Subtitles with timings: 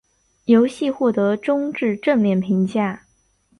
[0.45, 3.03] 游戏获得中至正面评价。